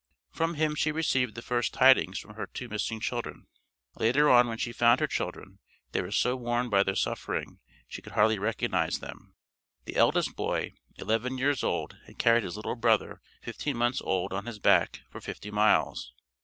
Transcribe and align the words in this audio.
From 0.31 0.55
him 0.55 0.73
she 0.73 0.91
received 0.91 1.35
the 1.35 1.43
first 1.43 1.75
tidings 1.75 2.17
from 2.17 2.33
her 2.33 2.47
two 2.47 2.67
missing 2.67 2.99
children. 2.99 3.45
Later 3.93 4.31
on 4.31 4.47
when 4.47 4.57
she 4.57 4.71
found 4.73 4.99
her 4.99 5.05
children, 5.05 5.59
they 5.91 6.01
were 6.01 6.09
so 6.09 6.35
worn 6.35 6.71
by 6.71 6.81
their 6.81 6.95
suffering 6.95 7.59
she 7.87 8.01
could 8.01 8.13
hardly 8.13 8.39
recognize 8.39 8.97
them. 8.97 9.35
The 9.85 9.97
eldest 9.97 10.35
boy, 10.35 10.73
eleven 10.95 11.37
years 11.37 11.63
old 11.63 11.97
had 12.07 12.17
carried 12.17 12.43
his 12.43 12.55
little 12.55 12.75
brother, 12.75 13.21
fifteen 13.43 13.77
months 13.77 14.01
old 14.01 14.33
on 14.33 14.47
his 14.47 14.57
back 14.57 15.01
for 15.11 15.21
fifty 15.21 15.51
miles. 15.51 16.11